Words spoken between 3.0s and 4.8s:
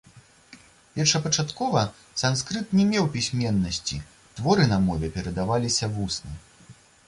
пісьменнасці, творы